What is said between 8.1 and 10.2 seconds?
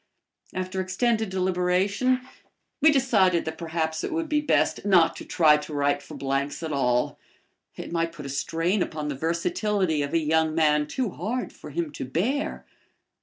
put a strain upon the versatility of a